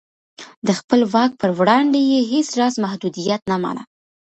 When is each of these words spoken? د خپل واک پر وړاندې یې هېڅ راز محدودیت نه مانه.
د 0.67 0.69
خپل 0.79 0.99
واک 1.13 1.31
پر 1.41 1.49
وړاندې 1.59 1.99
یې 2.11 2.19
هېڅ 2.31 2.49
راز 2.59 2.75
محدودیت 2.85 3.41
نه 3.51 3.57
مانه. 3.63 3.83